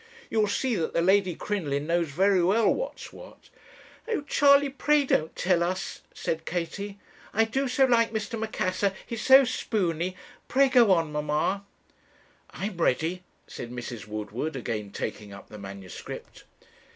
You'll 0.31 0.47
see 0.47 0.73
that 0.77 0.93
the 0.93 1.01
Lady 1.03 1.35
Crinoline 1.35 1.85
knows 1.85 2.07
very 2.09 2.41
well 2.43 2.73
what's 2.73 3.13
what.' 3.13 3.49
'Oh, 4.07 4.21
Charley, 4.21 4.67
pray 4.67 5.03
don't 5.05 5.35
tell 5.35 5.61
us,' 5.61 6.01
said 6.11 6.43
Katie; 6.43 6.97
'I 7.35 7.43
do 7.45 7.67
so 7.67 7.85
like 7.85 8.11
Mr. 8.11 8.39
Macassar, 8.39 8.93
he 9.05 9.13
is 9.13 9.21
so 9.21 9.43
spooney; 9.43 10.15
pray 10.47 10.69
go 10.69 10.91
on, 10.91 11.11
mamma.' 11.11 11.67
'I'm 12.49 12.77
ready,' 12.81 13.21
said 13.45 13.69
Mrs. 13.71 14.07
Woodward, 14.07 14.55
again 14.55 14.89
taking 14.89 15.31
up 15.33 15.49
the 15.49 15.59
manuscript. 15.59 16.45